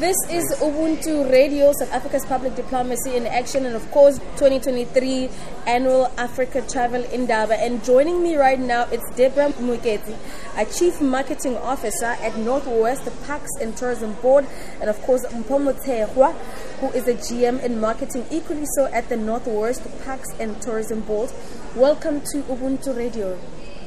[0.00, 5.28] This is Ubuntu Radio, South Africa's public diplomacy in action, and of course, 2023
[5.66, 7.60] annual Africa Travel Indaba.
[7.60, 10.14] And joining me right now, it's Debra Moeketsa,
[10.56, 14.46] a Chief Marketing Officer at Northwest Parks and Tourism Board,
[14.80, 16.32] and of course, Mpho Motshegwa,
[16.78, 21.32] who is a GM in marketing, equally so at the Northwest Parks and Tourism Board.
[21.74, 23.36] Welcome to Ubuntu Radio.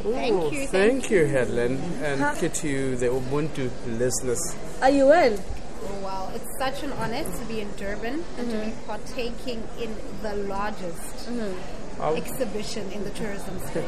[0.03, 0.67] Thank you.
[0.67, 4.57] Thank, you, Helen, and to the Ubuntu listeners.
[4.81, 5.39] Are you well?
[5.83, 8.59] Oh, wow, it's such an honor to be in Durban and mm-hmm.
[8.59, 12.17] to be partaking in the largest mm-hmm.
[12.17, 13.87] exhibition in the tourism space.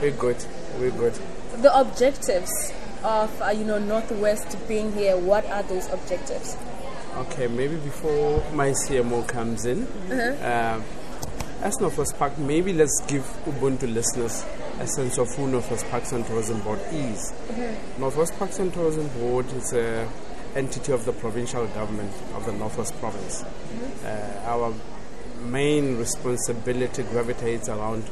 [0.00, 0.44] We're good.
[0.78, 1.14] We're good.
[1.60, 2.72] The objectives
[3.02, 5.16] of uh, you know Northwest being here.
[5.16, 6.56] What are those objectives?
[7.16, 10.40] Okay, maybe before my CMO comes in, mm-hmm.
[10.40, 14.44] uh, as Northwest Park, maybe let's give Ubuntu listeners
[14.78, 17.32] a sense of who Northwest Parks and Tourism Board is.
[17.32, 18.00] Mm-hmm.
[18.00, 20.08] Northwest Parks and Tourism Board is a
[20.58, 23.44] entity of the provincial government of the Northwest Province.
[24.04, 24.74] Uh, our
[25.40, 28.02] main responsibility gravitates around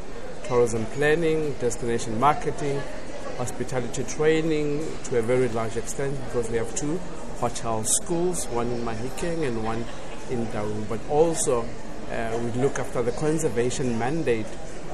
[0.45, 2.81] tourism planning, destination marketing,
[3.37, 6.99] hospitality training to a very large extent because we have two
[7.41, 9.85] hotel schools, one in Mahikeng and one
[10.31, 10.85] in Daru.
[10.89, 11.67] But also
[12.13, 14.47] uh, we look after the conservation mandate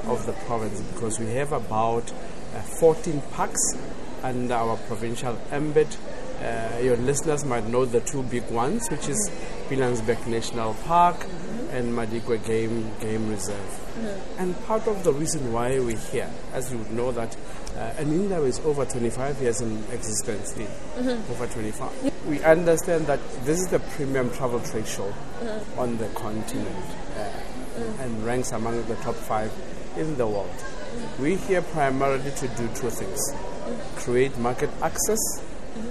[0.04, 2.10] of the province because we have about
[2.54, 3.76] uh, 14 parks
[4.22, 5.98] under our provincial ambit
[6.42, 9.30] uh, your listeners might know the two big ones, which is
[9.68, 11.76] Pilanesberg National Park mm-hmm.
[11.76, 13.56] and Madikwe Game Game Reserve.
[13.56, 14.40] Mm-hmm.
[14.40, 17.36] And part of the reason why we're here, as you would know, that
[17.76, 21.32] uh, Aninda is over 25 years in existence, mm-hmm.
[21.32, 22.26] over 25.
[22.28, 25.78] We understand that this is the premium travel trade show mm-hmm.
[25.78, 26.76] on the continent
[27.16, 29.52] uh, and ranks among the top five
[29.96, 30.50] in the world.
[31.18, 33.20] We're here primarily to do two things
[33.96, 35.18] create market access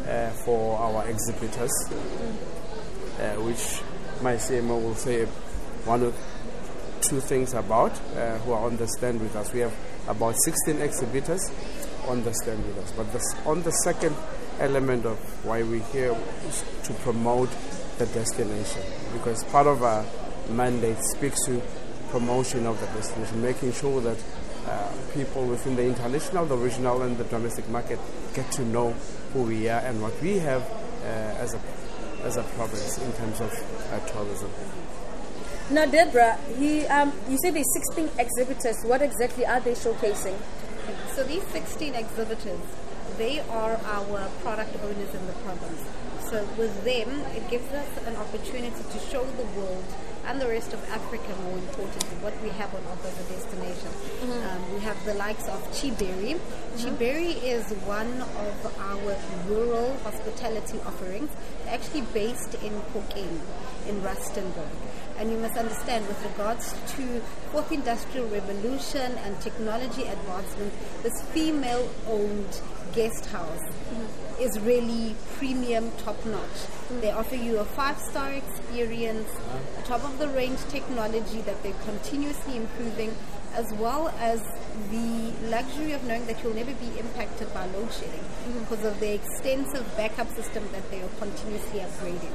[0.08, 3.82] uh, for our exhibitors, uh, which
[4.22, 5.26] my CMO will say
[5.86, 6.14] one or
[7.02, 9.52] two things about uh, who are on the stand with us.
[9.54, 9.73] We have
[10.08, 11.52] about 16 exhibitors
[12.08, 12.92] on the stand with us.
[12.92, 14.16] But this, on the second
[14.60, 16.16] element of why we're here
[16.48, 17.50] is to promote
[17.98, 18.82] the destination
[19.14, 20.05] because part of our
[20.50, 21.61] mandate speaks to
[22.10, 24.17] promotion of the destination, making sure that
[24.67, 28.00] uh, people within the international, the regional, and the domestic market
[28.34, 28.94] get to know
[29.33, 31.59] who we are and what we have uh, as a
[32.23, 33.52] as a province in terms of
[33.92, 34.52] uh, tourism.
[35.71, 38.75] Now, Debra, he, um, you say there's 16 exhibitors.
[38.83, 40.37] What exactly are they showcasing?
[41.15, 42.59] So these 16 exhibitors,
[43.17, 45.81] they are our product owners in the province.
[46.30, 49.86] So with them, it gives us an opportunity to show the world
[50.26, 53.89] and the rest of Africa, more importantly, what we have on offer as a destination.
[53.89, 54.48] Mm-hmm.
[54.48, 56.36] Um, we have the likes of Chiberi.
[56.36, 56.77] Mm-hmm.
[56.77, 59.17] Chiberi is one of our
[59.48, 61.30] rural hospitality offerings,
[61.67, 63.39] actually based in Phokeng,
[63.87, 64.70] in Rustenburg.
[65.17, 67.21] And you must understand, with regards to
[67.52, 70.73] fourth industrial revolution and technology advancement,
[71.04, 72.61] this female-owned
[72.93, 74.42] guest house mm-hmm.
[74.42, 76.80] is really premium, top-notch.
[77.00, 79.84] They offer you a five-star experience, uh-huh.
[79.86, 83.16] top of the range technology that they're continuously improving,
[83.56, 84.42] as well as
[84.90, 88.60] the luxury of knowing that you'll never be impacted by load shedding mm-hmm.
[88.60, 92.34] because of the extensive backup system that they are continuously upgrading.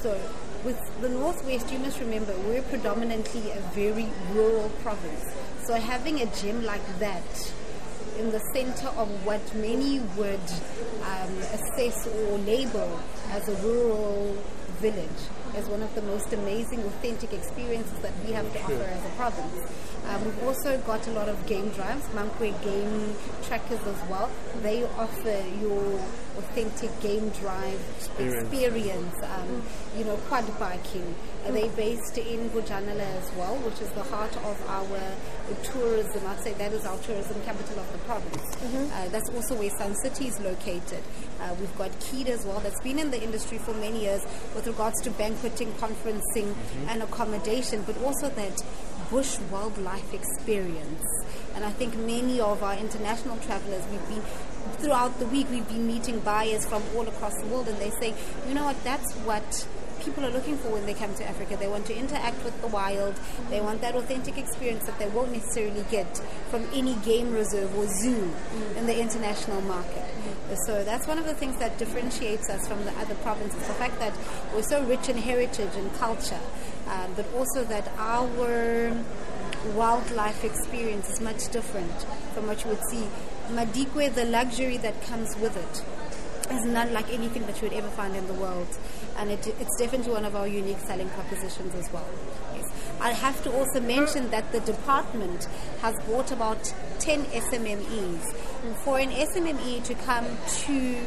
[0.00, 0.18] So
[0.64, 5.24] with the Northwest, you must remember we're predominantly a very rural province.
[5.64, 7.52] So having a gym like that
[8.20, 10.48] in the center of what many would
[11.08, 13.00] um, assess or label
[13.30, 14.36] as a rural
[14.78, 15.22] village
[15.56, 19.08] as one of the most amazing, authentic experiences that we have to offer as a
[19.16, 19.72] province.
[20.08, 24.30] Um, we've also got a lot of game drives, Mankwe game trackers as well.
[24.62, 26.00] They offer your
[26.38, 29.62] authentic game drive experience, experience um,
[29.96, 31.14] you know, quad biking.
[31.46, 35.00] Are they based in Bojanala as well, which is the heart of our
[35.62, 36.26] tourism?
[36.26, 38.56] I'd say that is our tourism capital of the province.
[38.56, 38.92] Mm-hmm.
[38.92, 41.02] Uh, that's also where Sun City is located.
[41.40, 44.22] Uh, we've got Keed as well, that's been in the industry for many years
[44.54, 46.88] with regards to banqueting, conferencing, mm-hmm.
[46.88, 48.62] and accommodation, but also that
[49.10, 51.04] bush wildlife experience.
[51.54, 54.22] And I think many of our international travelers, we've been
[54.78, 58.14] throughout the week, we've been meeting buyers from all across the world, and they say,
[58.48, 59.66] you know what, that's what
[60.00, 61.56] people are looking for when they come to Africa.
[61.58, 63.14] They want to interact with the wild.
[63.50, 66.16] They want that authentic experience that they won't necessarily get
[66.50, 68.32] from any game reserve or zoo
[68.76, 70.06] in the international market.
[70.66, 73.60] So that's one of the things that differentiates us from the other provinces.
[73.66, 74.14] The fact that
[74.54, 76.40] we're so rich in heritage and culture,
[76.88, 78.96] um, but also that our
[79.74, 82.02] wildlife experience is much different
[82.34, 83.06] from what you would see.
[83.50, 85.84] Madikwe, the luxury that comes with it
[86.52, 88.68] is none like anything that you would ever find in the world.
[89.16, 92.08] And it, it's definitely one of our unique selling propositions as well.
[92.54, 92.70] Yes.
[93.00, 95.44] I have to also mention that the department
[95.80, 98.34] has bought about 10 SMMEs.
[98.84, 100.26] For an SMME to come
[100.64, 101.00] to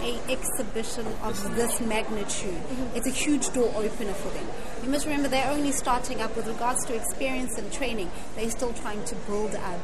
[0.00, 2.60] a exhibition of this magnitude,
[2.94, 4.46] it's a huge door opener for them.
[4.82, 8.10] You must remember they're only starting up with regards to experience and training.
[8.34, 9.80] They're still trying to build up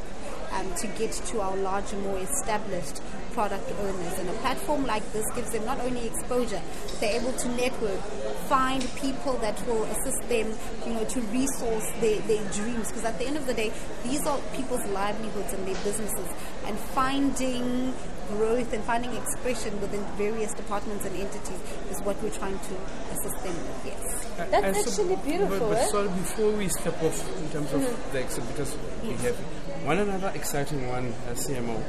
[0.52, 3.00] um, to get to our larger, more established
[3.32, 4.18] product owners.
[4.18, 6.60] And a platform like this gives them not only exposure,
[7.00, 8.00] they're able to network,
[8.48, 10.52] find people that will assist them,
[10.86, 12.88] you know, to resource their, their dreams.
[12.88, 13.72] Because at the end of the day,
[14.04, 16.28] these are people's livelihoods and their businesses.
[16.66, 17.92] And finding
[18.28, 22.74] growth and finding expression within various departments and entities is what we're trying to
[23.12, 24.28] assist them with, yes.
[24.36, 25.86] That's And so- actually beautiful, But, but eh?
[25.88, 28.12] sorry, before we step off in terms of Mm-hmm.
[28.12, 29.36] the exhibitors we have,
[29.84, 31.82] one another exciting one, uh, CMO,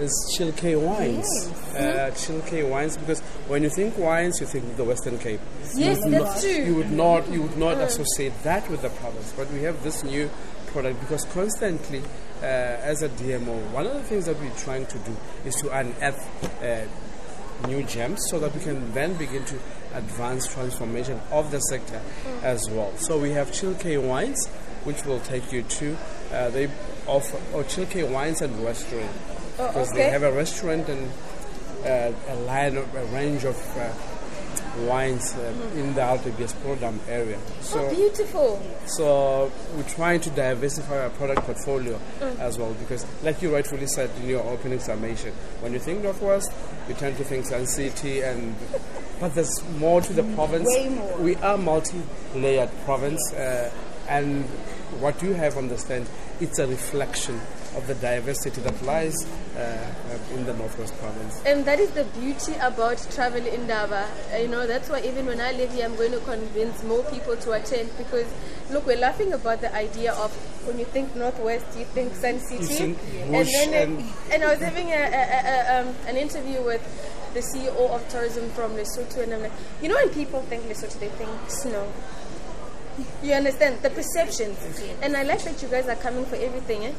[0.00, 1.26] is Chill K Wines.
[1.76, 5.40] Uh, Chill K Wines, because when you think wines, you think the Western Cape.
[5.74, 6.50] Yes, You would that's not- true.
[6.50, 6.66] Mm.
[6.66, 10.02] You would not, you would not associate that with the province, but we have this
[10.04, 10.30] new
[10.68, 12.02] product because constantly,
[12.42, 15.68] uh, as a DMO, one of the things that we're trying to do is to
[15.76, 16.86] unearth uh,
[17.68, 19.56] new gems so that we can then begin to
[19.94, 22.00] advance transformation of the sector
[22.42, 22.92] as well.
[22.96, 24.46] So we have Chill K Wines,
[24.84, 25.96] which will take you to,
[26.32, 26.70] uh, they
[27.06, 29.10] offer, or Chill K Wines and Restaurant.
[29.60, 30.04] Oh, because okay.
[30.04, 31.10] they have a restaurant and
[31.84, 33.92] uh, a line, of, a range of uh,
[34.86, 37.38] wines uh, in the RTBS program area.
[37.60, 38.62] So Oh, beautiful.
[38.86, 41.98] so we're trying to diversify our product portfolio
[42.38, 46.52] as well because, like you rightfully said in your opening summation, when you think Northwest,
[46.88, 48.54] you tend to think Sun City, and
[49.20, 50.68] but there's more to the province.
[50.74, 51.18] Way more.
[51.18, 53.70] We are multi-layered province, uh,
[54.08, 54.44] and
[55.00, 56.08] what you have on the stand,
[56.40, 57.40] it's a reflection
[57.76, 59.14] of the diversity that lies
[59.56, 59.92] uh,
[60.34, 61.40] in the Northwest province.
[61.46, 64.08] And that is the beauty about travel Indaba.
[64.36, 67.36] You know, that's why even when I live here, I'm going to convince more people
[67.36, 68.26] to attend because,
[68.70, 70.32] look, we're laughing about the idea of
[70.66, 72.96] when you think Northwest, you think Sun City.
[73.22, 75.40] and then, and- and I was having a, a, a,
[75.78, 76.82] a, um, an interview with
[77.34, 80.98] the CEO of tourism from Lesotho, and I'm like, you know, when people think Lesotho,
[80.98, 81.86] they think snow.
[83.22, 84.58] You understand the perceptions,
[85.00, 86.84] and I like that you guys are coming for everything.
[86.86, 86.92] Eh?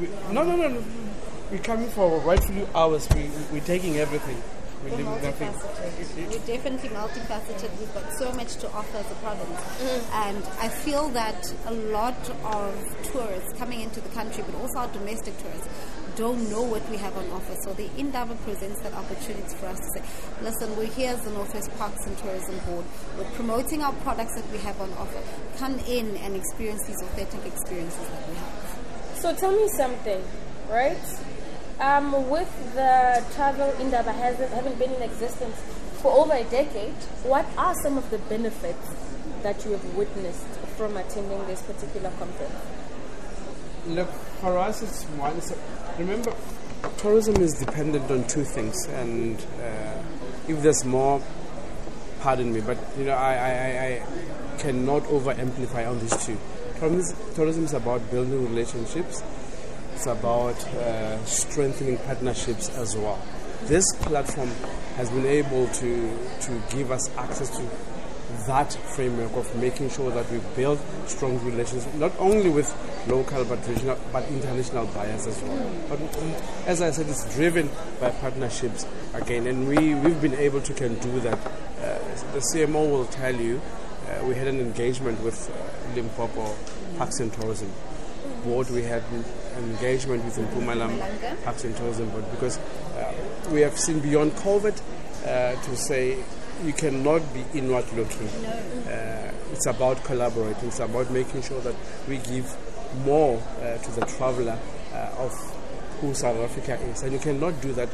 [0.00, 0.84] We, no, no, no, no.
[1.50, 3.06] We're coming for rightfully ours.
[3.14, 4.42] We, we're taking everything.
[4.82, 6.30] We're We're multifaceted.
[6.30, 7.78] We're definitely multifaceted.
[7.78, 9.60] We've got so much to offer as a province.
[9.60, 10.28] Mm.
[10.28, 14.88] And I feel that a lot of tourists coming into the country, but also our
[14.88, 15.68] domestic tourists,
[16.16, 17.54] don't know what we have on offer.
[17.62, 20.02] So the Indaba presents that opportunity for us to say,
[20.42, 22.86] listen, we're here as the Northwest Parks and Tourism Board.
[23.18, 25.20] We're promoting our products that we have on offer.
[25.58, 28.69] Come in and experience these authentic experiences that we have.
[29.20, 30.22] So tell me something,
[30.70, 30.96] right?
[31.78, 35.56] Um, with the travel Indaba hasn't haven't been in existence
[36.00, 36.94] for over a decade,
[37.24, 38.94] what are some of the benefits
[39.42, 40.46] that you have witnessed
[40.78, 42.54] from attending this particular conference?
[43.86, 45.38] Look, for us, it's one.
[45.98, 46.32] Remember,
[46.96, 50.02] tourism is dependent on two things, and uh,
[50.48, 51.20] if there's more,
[52.20, 54.02] pardon me, but you know, I, I, I,
[54.54, 56.38] I cannot over amplify on these two.
[56.80, 59.22] Tourism, is about building relationships.
[59.92, 63.20] It's about uh, strengthening partnerships as well.
[63.64, 64.48] This platform
[64.96, 67.62] has been able to to give us access to
[68.46, 72.74] that framework of making sure that we build strong relations, not only with
[73.06, 75.70] local but regional, but international buyers as well.
[75.90, 76.00] But
[76.66, 77.68] as I said, it's driven
[78.00, 81.38] by partnerships again, and we we've been able to can do that.
[81.38, 81.98] Uh,
[82.32, 83.60] the CMO will tell you.
[84.08, 86.54] Uh, we had an engagement with uh, Limpopo
[86.98, 87.70] Parks and Tourism
[88.44, 88.70] Board.
[88.70, 89.24] We had an
[89.56, 91.42] engagement with Mpumalanga.
[91.44, 93.12] Parks and Tourism Board because uh,
[93.52, 94.80] we have seen beyond COVID
[95.24, 96.18] uh, to say
[96.64, 98.28] you cannot be inward looking.
[98.86, 100.68] Uh, it's about collaborating.
[100.68, 101.74] It's about making sure that
[102.08, 102.56] we give
[103.04, 104.58] more uh, to the traveler
[104.92, 105.32] uh, of
[106.00, 107.88] who South Africa is, and you cannot do that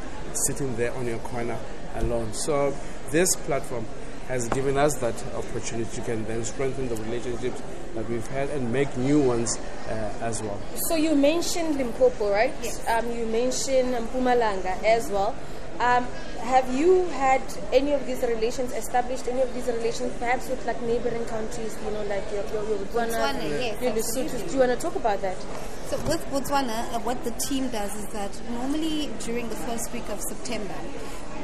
[0.46, 1.58] sitting there on your corner
[1.96, 2.32] alone.
[2.32, 2.74] So
[3.10, 3.86] this platform
[4.28, 7.62] has given us that opportunity to can then strengthen the relationships
[7.96, 10.60] that we've had and make new ones uh, as well.
[10.88, 12.54] So you mentioned Limpopo, right?
[12.62, 12.86] Yes.
[12.88, 15.34] Um, you mentioned Mpumalanga as well.
[15.80, 16.06] Um,
[16.40, 19.28] have you had any of these relations established?
[19.28, 21.76] Any of these relations, perhaps with like neighboring countries?
[21.84, 24.46] You know, like your your, your Botswana, Botswana, yes, your Lesotho.
[24.46, 25.36] Do you want to talk about that?
[25.88, 30.08] So with Botswana, uh, what the team does is that normally during the first week
[30.08, 30.74] of September,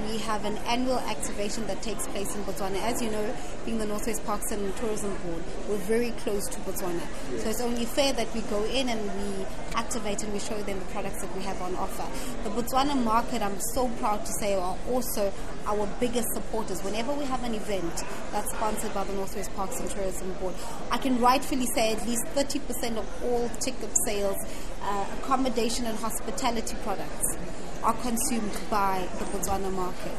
[0.09, 2.83] we have an annual activation that takes place in Botswana.
[2.83, 7.03] As you know, being the Northwest Parks and Tourism Board, we're very close to Botswana.
[7.39, 9.47] So it's only fair that we go in and we
[9.77, 12.09] activate and we show them the products that we have on offer.
[12.43, 15.33] The Botswana market, I'm so proud to say, are also
[15.67, 16.83] our biggest supporters.
[16.83, 18.03] Whenever we have an event
[18.33, 20.55] that's sponsored by the Northwest Parks and Tourism Board,
[20.91, 24.37] I can rightfully say at least 30% of all ticket sales,
[24.83, 27.37] uh, accommodation and hospitality products
[27.83, 30.13] are consumed by the Botswana market.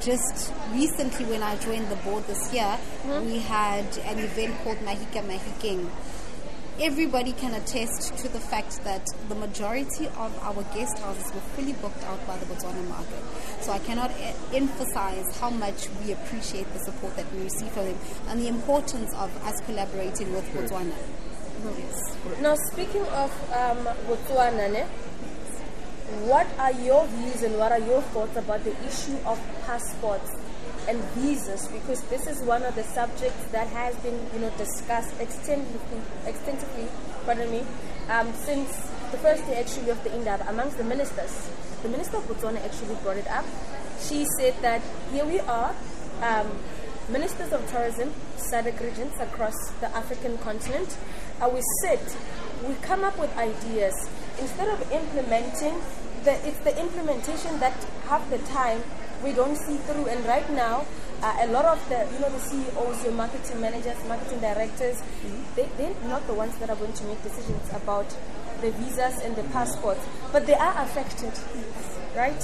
[0.00, 2.78] Just recently, when I joined the board this year,
[3.22, 5.88] we had an event called Mahika Mahikeng.
[6.80, 11.72] Everybody can attest to the fact that the majority of our guest houses were fully
[11.72, 13.18] booked out by the Botswana market.
[13.60, 17.86] So I cannot e- emphasize how much we appreciate the support that we receive from
[17.86, 20.94] them and the importance of us collaborating with Botswana.
[21.76, 22.16] Yes.
[22.40, 24.84] Now, speaking of um, Botswana, ne,
[26.30, 30.30] what are your views and what are your thoughts about the issue of passports
[30.88, 31.68] and visas?
[31.68, 36.88] Because this is one of the subjects that has been, you know, discussed extensively, extensively,
[37.24, 37.62] pardon me,
[38.08, 38.68] um, since
[39.12, 41.50] the first day actually of the Indaba amongst the ministers.
[41.82, 43.44] The minister of Botswana actually brought it up.
[44.00, 45.74] She said that here we are,
[46.22, 46.50] um,
[47.08, 50.96] ministers of tourism, SADC regions across the African continent,
[51.40, 52.16] uh, we sit,
[52.66, 53.94] we come up with ideas.
[54.38, 55.74] Instead of implementing,
[56.24, 57.74] the, it's the implementation that
[58.08, 58.82] half the time
[59.22, 60.06] we don't see through.
[60.06, 60.86] And right now,
[61.22, 65.02] uh, a lot of the, you know, the CEOs, your marketing managers, marketing directors,
[65.56, 68.06] they, they're not the ones that are going to make decisions about
[68.60, 70.00] the visas and the passports,
[70.32, 71.32] but they are affected,
[72.16, 72.40] right?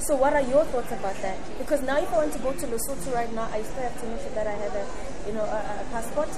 [0.00, 1.36] So what are your thoughts about that?
[1.58, 4.06] Because now if I want to go to Lesotho right now, I still have to
[4.06, 4.86] make sure that I have a,
[5.26, 6.28] you know, a, a passport.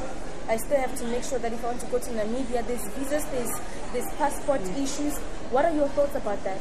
[0.48, 2.82] I still have to make sure that if I want to go to Namibia, there's
[2.94, 3.60] visas, there's,
[3.92, 5.18] there's passport issues.
[5.52, 6.58] What are your thoughts about that?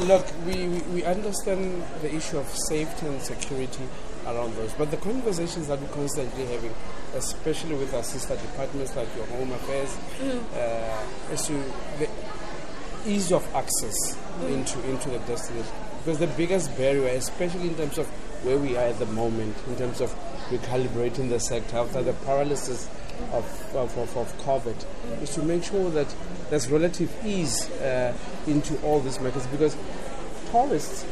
[0.00, 3.84] Look, we, we, understand the issue of safety and security
[4.26, 6.74] around those, but the conversations that we're constantly having,
[7.14, 9.96] especially with our sister departments like your Home Affairs,
[10.56, 11.52] uh, is to
[12.00, 12.08] the
[13.06, 15.72] ease of access into into the destination.
[16.04, 18.06] Because the biggest barrier, especially in terms of
[18.44, 20.12] where we are at the moment, in terms of
[20.50, 22.88] recalibrating the sector after the paralysis
[23.32, 26.14] of, of, of, of COVID, is to make sure that
[26.50, 28.12] there's relative ease uh,
[28.46, 29.46] into all these markets.
[29.46, 29.76] Because
[30.50, 31.06] tourists,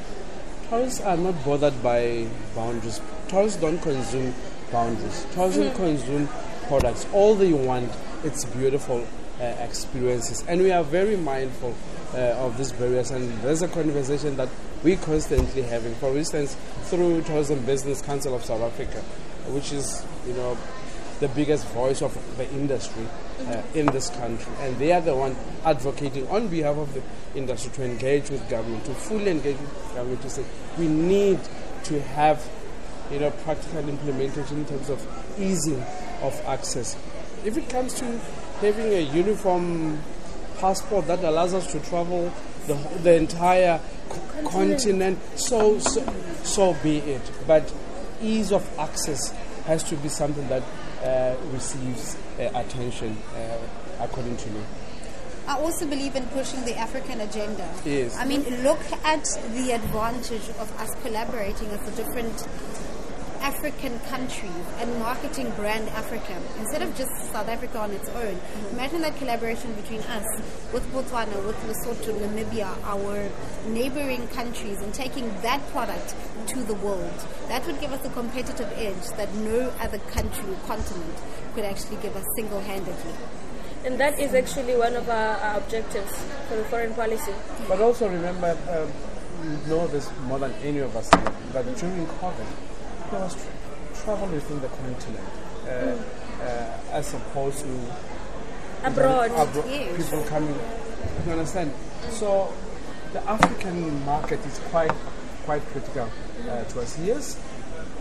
[0.68, 3.00] tourists are not bothered by boundaries.
[3.28, 4.34] Tourists don't consume
[4.70, 5.26] boundaries.
[5.32, 6.28] Tourists don't consume
[6.68, 7.06] products.
[7.12, 7.90] All they want,
[8.24, 9.06] it's beautiful
[9.40, 10.44] uh, experiences.
[10.46, 11.74] And we are very mindful
[12.14, 13.10] uh, of these barriers.
[13.10, 14.48] And there's a conversation that
[14.84, 15.94] we constantly having.
[15.96, 19.00] For instance, through Tourism Business Council of South Africa,
[19.48, 20.56] which is, you know,
[21.22, 23.06] the biggest voice of the industry
[23.46, 24.52] uh, in this country.
[24.60, 27.02] And they are the one advocating on behalf of the
[27.38, 30.44] industry to engage with government, to fully engage with government to say
[30.78, 31.38] we need
[31.84, 32.44] to have
[33.10, 35.80] you know, practical implementation in terms of easing
[36.22, 36.96] of access.
[37.44, 38.04] If it comes to
[38.60, 40.02] having a uniform
[40.58, 42.32] passport that allows us to travel
[42.66, 46.04] the, the entire co- continent, so, so
[46.42, 47.30] so be it.
[47.46, 47.72] But
[48.20, 49.30] ease of access
[49.66, 50.62] has to be something that
[51.02, 53.58] uh, receives uh, attention, uh,
[54.00, 54.60] according to me.
[55.46, 57.68] I also believe in pushing the African agenda.
[57.84, 58.16] Yes.
[58.16, 62.46] I mean, look at the advantage of us collaborating as a different
[63.42, 68.38] African countries and marketing brand Africa instead of just South Africa on its own.
[68.70, 70.24] Imagine that collaboration between us
[70.72, 73.28] with Botswana, with Lesotho, Namibia, our
[73.66, 76.14] neighboring countries, and taking that product
[76.46, 77.26] to the world.
[77.48, 81.18] That would give us a competitive edge that no other country or continent
[81.54, 83.12] could actually give us single handedly.
[83.84, 86.12] And that is actually one of our, our objectives
[86.48, 87.32] for the foreign policy.
[87.66, 88.92] But also remember, um,
[89.42, 92.46] you know this more than any of us, know, but during COVID,
[93.12, 95.28] travel within the continent,
[95.66, 95.96] uh,
[96.42, 97.92] uh, as opposed to
[98.84, 99.30] Abroad.
[99.32, 99.96] abro- yes.
[100.08, 100.58] people coming.
[101.26, 101.72] You understand?
[102.10, 102.52] So
[103.12, 104.90] the African market is quite
[105.44, 106.08] quite critical
[106.48, 106.98] uh, to us.
[107.00, 107.38] Yes,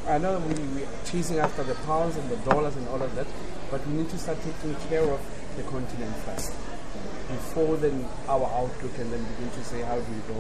[0.07, 3.13] I know we we are chasing after the pounds and the dollars and all of
[3.15, 3.27] that,
[3.69, 5.19] but we need to start taking care of
[5.57, 6.53] the continent first
[7.27, 10.39] before then our outlook and then begin to say how do we go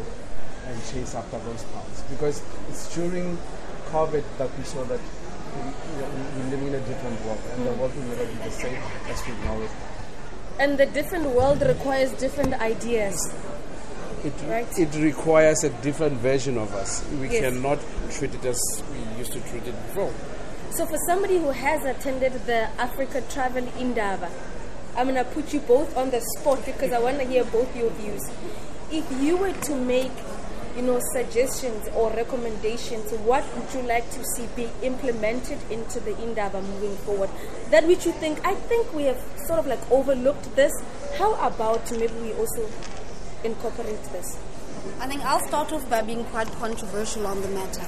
[0.67, 3.37] and chase after those pounds because it's during
[3.91, 7.39] COVID that we saw that we, you know, we- we're living in a different world
[7.55, 8.77] and the world will never be the same
[9.09, 9.69] as we know it.
[10.59, 13.15] And the different world requires different ideas.
[14.23, 14.67] It, Right.
[14.77, 17.01] it requires a different version of us.
[17.19, 17.41] We Yes.
[17.41, 17.79] cannot
[18.11, 18.59] treat it as
[18.93, 20.11] we used to treat it before.
[20.71, 24.29] So for somebody who has attended the Africa Travel Indaba,
[24.95, 27.89] I'm gonna put you both on the spot because I want to hear both your
[27.89, 28.21] views.
[28.91, 30.11] If you were to make
[30.75, 33.11] you know, suggestions or recommendations?
[33.19, 37.29] What would you like to see be implemented into the Indaba moving forward?
[37.69, 40.71] That which you think, I think we have sort of like overlooked this.
[41.17, 42.69] How about maybe we also
[43.43, 44.37] incorporate this?
[44.99, 47.87] I think I'll start off by being quite controversial on the matter.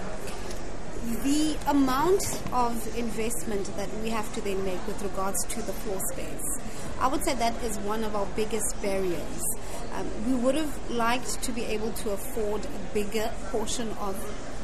[1.23, 2.23] The amount
[2.53, 6.59] of investment that we have to then make with regards to the floor space,
[6.99, 9.41] I would say that is one of our biggest barriers.
[9.93, 14.15] Um, we would have liked to be able to afford a bigger portion of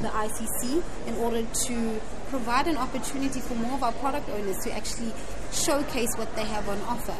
[0.02, 4.72] the ICC in order to provide an opportunity for more of our product owners to
[4.72, 5.14] actually
[5.52, 7.16] showcase what they have on offer.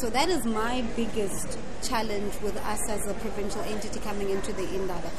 [0.00, 4.68] So that is my biggest challenge with us as a provincial entity coming into the
[4.74, 5.10] Indaba.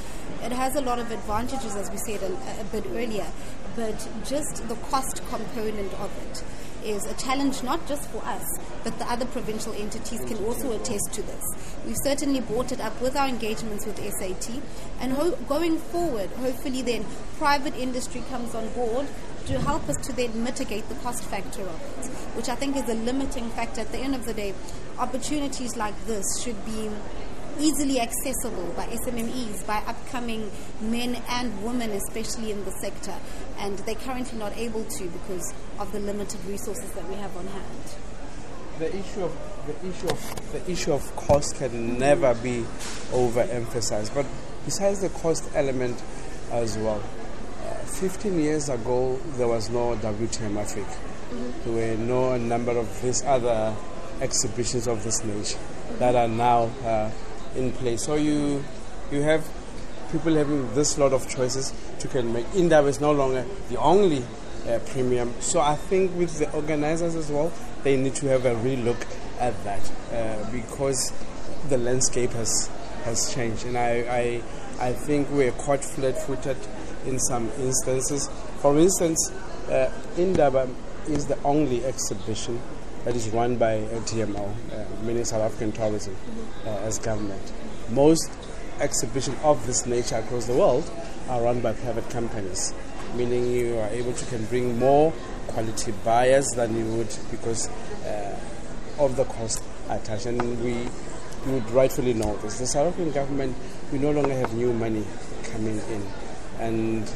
[0.44, 3.26] It has a lot of advantages, as we said a, a bit earlier,
[3.76, 6.44] but just the cost component of it
[6.88, 8.46] is a challenge not just for us,
[8.84, 11.44] but the other provincial entities can also attest to this.
[11.86, 14.62] We've certainly brought it up with our engagements with SAT,
[15.00, 17.06] and ho- going forward, hopefully then
[17.38, 19.08] private industry comes on board
[19.48, 22.88] to help us to then mitigate the cost factor of it, which I think is
[22.90, 23.82] a limiting factor.
[23.82, 24.54] At the end of the day,
[25.00, 26.90] opportunities like this should be
[27.60, 33.16] easily accessible by SMMEs, by upcoming men and women, especially in the sector,
[33.58, 37.48] and they're currently not able to because of the limited resources that we have on
[37.48, 37.96] hand.
[38.80, 39.36] The issue of
[39.66, 42.64] the issue of the issue of cost can never be
[43.12, 44.14] overemphasized.
[44.14, 44.26] But
[44.66, 46.02] besides the cost element
[46.52, 47.02] as well,
[47.66, 50.86] uh, 15 years ago there was no WTM Africa.
[50.88, 51.76] Mm-hmm.
[51.76, 53.76] There were no number of these other
[54.22, 55.60] exhibitions of this nature
[56.00, 57.12] that are now uh,
[57.56, 58.04] in place.
[58.04, 58.64] So you
[59.12, 59.48] you have
[60.12, 62.46] people having this lot of choices to can make.
[62.56, 64.24] Indaba is no longer the only
[64.68, 65.34] uh, premium.
[65.40, 67.52] So I think with the organizers as well,
[67.84, 69.06] they need to have a real look
[69.40, 71.14] at that uh, because
[71.70, 72.70] the landscape has
[73.04, 74.42] has changed, and I
[74.80, 76.58] I, I think we're quite flat-footed
[77.06, 78.30] in some instances.
[78.62, 79.32] For instance,
[79.70, 80.68] uh, Indaba
[81.08, 82.62] is the only exhibition
[83.06, 86.16] that is run by TMO, uh, meaning South African Tourism,
[86.66, 87.42] uh, as government.
[87.90, 88.30] Most
[88.80, 90.90] exhibitions of this nature across the world
[91.30, 92.74] are run by private companies,
[93.16, 95.12] meaning you are able to can bring more
[95.48, 97.70] quality buyers than you would because
[98.06, 98.38] uh,
[99.00, 100.26] of the cost attached.
[100.26, 100.88] And we
[101.46, 102.60] you would rightfully know this.
[102.60, 103.56] The South African government,
[103.92, 105.06] we no longer have new money
[105.44, 106.06] coming in,
[106.60, 107.12] and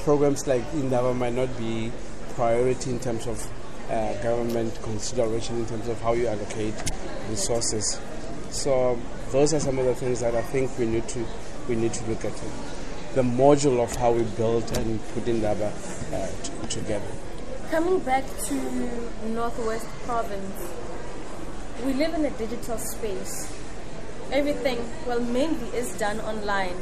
[0.00, 1.90] programs like Indaba might not be
[2.34, 3.48] priority in terms of
[3.90, 6.74] uh, government consideration in terms of how you allocate
[7.30, 8.00] resources.
[8.50, 8.98] So
[9.30, 11.24] those are some of the things that I think we need to
[11.68, 12.32] we need to look at.
[13.14, 15.72] The module of how we build and put Indaba
[16.12, 17.06] uh, t- together.
[17.70, 18.54] Coming back to
[19.26, 20.68] Northwest Province,
[21.84, 23.52] we live in a digital space.
[24.32, 26.74] Everything, well, mainly is done online.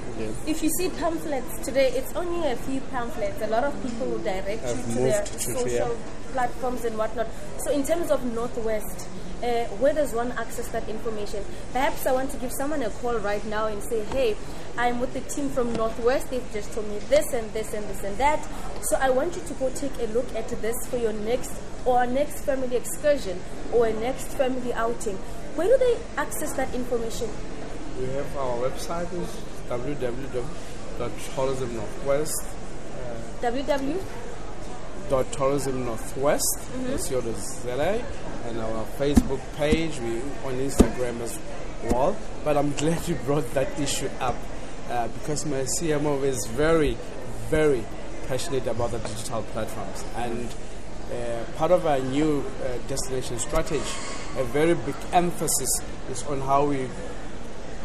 [0.47, 3.41] If you see pamphlets today, it's only a few pamphlets.
[3.43, 5.99] A lot of people will direct Have you to their to- social.
[6.35, 7.29] Platforms and whatnot.
[7.65, 9.07] So, in terms of Northwest,
[9.43, 11.45] uh, where does one access that information?
[11.73, 14.37] Perhaps I want to give someone a call right now and say, hey,
[14.77, 16.29] I'm with the team from Northwest.
[16.31, 18.45] They've just told me this and this and this and that.
[18.83, 21.53] So I want you to go take a look at this for your next
[21.85, 23.41] or next family excursion
[23.73, 25.17] or a next family outing.
[25.55, 27.31] Where do they access that information?
[28.01, 29.29] We have our website is
[29.69, 32.55] www.tourismnorthwest
[33.45, 34.24] www.
[35.09, 36.61] Dot tourism northwest
[36.99, 38.05] ZA
[38.47, 39.99] and our Facebook page.
[40.01, 41.39] We on Instagram as
[41.91, 42.17] well.
[42.45, 44.37] But I'm glad you brought that issue up
[44.91, 46.97] uh, because my CMO is very
[47.49, 47.85] very
[48.27, 50.05] passionate about the digital platforms.
[50.17, 50.49] And
[51.13, 53.83] uh, part of our new uh, destination strategy
[54.37, 56.89] a very big emphasis is on how we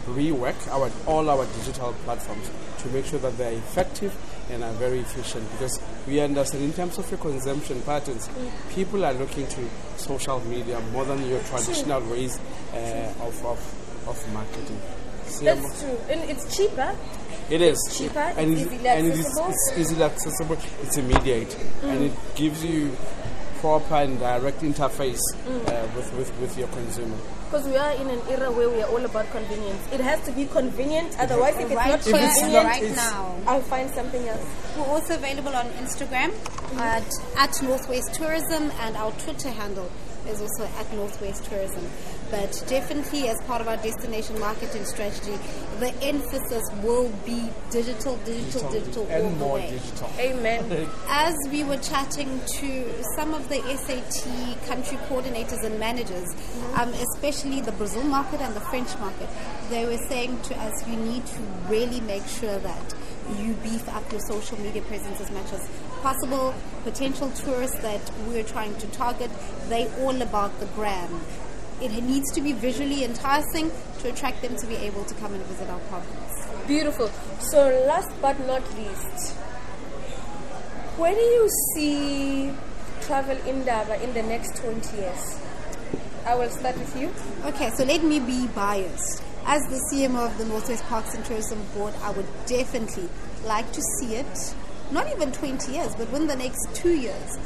[0.08, 2.50] rework our all our digital platforms
[2.80, 4.16] to make sure that they're effective
[4.50, 5.50] and are very efficient.
[5.52, 8.30] Because we understand in terms of your consumption patterns
[8.74, 12.40] people are looking to social media more than your traditional ways
[12.74, 14.80] uh, of, of, of marketing.
[15.26, 15.98] CMO That's true.
[16.10, 16.96] And it's cheaper.
[17.50, 17.78] it is.
[17.98, 19.50] Cheaper, and, it's it's- easily and it's, accessible.
[19.50, 20.58] it's easily accessible.
[20.84, 21.58] It's immediate.
[21.84, 22.96] And it gives you
[23.60, 27.18] proper and direct interface uh, with, with, with your consumer
[27.50, 29.82] Because we are in an era where we are all about convenience.
[29.92, 32.96] It has to be convenient, otherwise, if it's Right not it's convenient, not, right it's-
[32.96, 33.36] now.
[33.48, 34.46] I'll find something else.
[34.78, 36.30] We're also available on Instagram
[36.78, 39.90] at, at Northwest Tourism and our Twitter handle
[40.28, 41.90] is also at Northwest Tourism.
[42.32, 45.38] But definitely, as part of our destination marketing strategy,
[45.80, 49.72] the emphasis will be digital, digital, digital, all and the more way.
[49.72, 50.12] digital.
[50.20, 50.90] Amen.
[51.08, 56.28] As we were chatting to some of the SAT country coordinators and managers,
[56.76, 59.28] um, especially the Brazil market and the French market,
[59.70, 62.94] they were saying to us, you need to really make sure that
[63.38, 65.68] you beef up your social media presence as much as
[66.02, 66.54] possible.
[66.84, 69.32] Potential tourists that we're trying to target,
[69.68, 71.22] they all about the gram.
[71.82, 75.44] It needs to be visually enticing to attract them to be able to come and
[75.46, 76.48] visit our province.
[76.68, 77.10] Beautiful.
[77.40, 79.34] So, last but not least,
[80.98, 82.52] where do you see
[83.02, 85.40] travel Indaba in the next 20 years?
[86.26, 87.14] I will start with you.
[87.46, 89.24] Okay, so let me be biased.
[89.46, 93.10] As the CMO of the Northwest Parks and Tourism Board, I would definitely
[93.46, 94.54] like to see it,
[94.92, 97.38] not even 20 years, but within the next two years.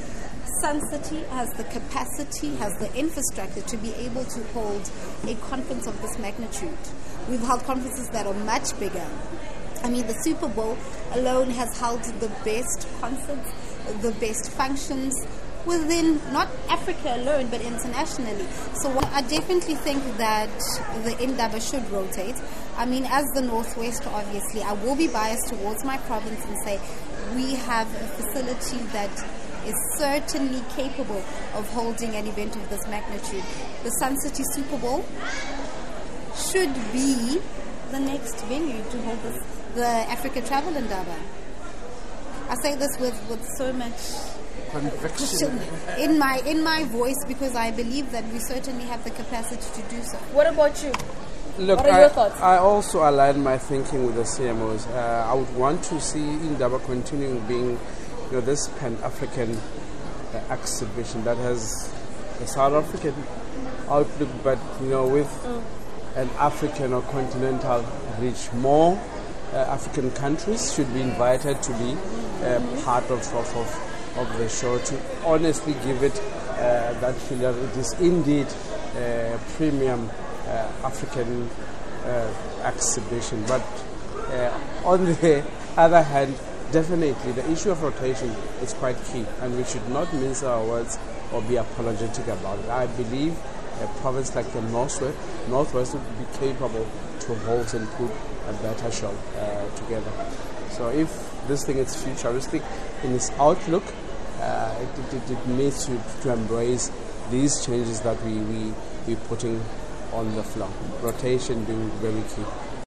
[0.64, 4.90] Sun City has the capacity, has the infrastructure to be able to hold
[5.28, 6.78] a conference of this magnitude.
[7.30, 9.06] We've held conferences that are much bigger.
[9.84, 10.78] I mean, the Super Bowl
[11.12, 13.52] alone has held the best concerts,
[14.02, 15.14] the best functions
[15.66, 18.48] within not Africa alone, but internationally.
[18.82, 20.50] So I definitely think that
[21.04, 22.36] the Indaba should rotate.
[22.78, 26.80] I mean, as the Northwest, obviously, I will be biased towards my province and say
[27.36, 29.12] we have a facility that
[29.66, 31.24] is certainly capable
[31.56, 33.44] of holding an event of this magnitude.
[33.84, 35.06] The Sun City Super Bowl
[36.36, 37.40] should be
[37.92, 39.44] the next venue to hold this,
[39.76, 41.16] the Africa Travel Indaba.
[42.50, 43.94] I say this with, with so much
[44.72, 45.60] Conviction.
[46.00, 49.90] in my in my voice because I believe that we certainly have the capacity to
[49.90, 50.18] do so.
[50.34, 50.92] What about you?
[51.60, 52.42] Look, What are I, your thoughts?
[52.42, 54.88] I also align my thinking with the CMOs.
[54.90, 57.80] Uh, I would want to see Indaba continuing being,
[58.28, 61.92] you know, this Pan-African uh, exhibition that has
[62.42, 63.16] a South African
[63.90, 65.30] outlook, but you know, with
[66.16, 67.86] an African or continental
[68.20, 68.52] reach.
[68.54, 69.00] More
[69.54, 71.94] uh, African countries should be invited to be
[72.44, 76.20] uh, part of, of, of, of the show to honestly give it
[76.54, 78.48] uh, that feel that it is indeed
[78.96, 80.10] a premium
[80.48, 81.50] uh, African
[82.06, 82.34] uh,
[82.64, 83.44] exhibition.
[83.48, 83.64] But
[84.30, 85.44] uh, on the
[85.78, 86.36] other hand,
[86.74, 88.30] definitely the issue of rotation
[88.62, 90.98] is quite key, and we should not mince our words
[91.32, 92.68] or be apologetic about it.
[92.68, 93.38] I believe
[93.80, 95.18] a province like the Northwest,
[95.50, 96.86] Northwest would be capable
[97.20, 98.10] to hold and put
[98.50, 100.12] a better show uh, together.
[100.72, 101.10] So if
[101.48, 102.64] this thing is futuristic
[103.04, 103.84] in its outlook,
[104.42, 106.92] uh, it, it, it needs to, to embrace
[107.30, 108.74] these changes that we, we,
[109.06, 109.62] we're putting
[110.12, 110.70] on the floor.
[111.02, 112.44] Rotation being very key.